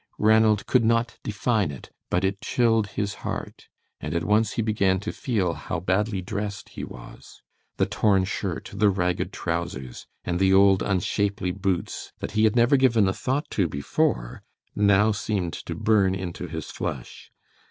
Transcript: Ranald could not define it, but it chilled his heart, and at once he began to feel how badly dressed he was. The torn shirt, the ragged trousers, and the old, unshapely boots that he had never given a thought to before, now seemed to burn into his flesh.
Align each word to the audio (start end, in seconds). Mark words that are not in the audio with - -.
Ranald 0.17 0.65
could 0.65 0.83
not 0.83 1.19
define 1.21 1.69
it, 1.69 1.91
but 2.09 2.23
it 2.23 2.41
chilled 2.41 2.87
his 2.97 3.13
heart, 3.21 3.67
and 3.99 4.15
at 4.15 4.23
once 4.23 4.53
he 4.53 4.63
began 4.63 4.99
to 5.01 5.11
feel 5.13 5.53
how 5.53 5.79
badly 5.79 6.23
dressed 6.23 6.69
he 6.69 6.83
was. 6.83 7.43
The 7.77 7.85
torn 7.85 8.23
shirt, 8.23 8.71
the 8.73 8.89
ragged 8.89 9.31
trousers, 9.31 10.07
and 10.25 10.39
the 10.39 10.55
old, 10.55 10.81
unshapely 10.81 11.51
boots 11.51 12.13
that 12.17 12.31
he 12.31 12.45
had 12.45 12.55
never 12.55 12.77
given 12.77 13.07
a 13.07 13.13
thought 13.13 13.47
to 13.51 13.67
before, 13.67 14.41
now 14.75 15.11
seemed 15.11 15.53
to 15.53 15.75
burn 15.75 16.15
into 16.15 16.47
his 16.47 16.71
flesh. 16.71 17.29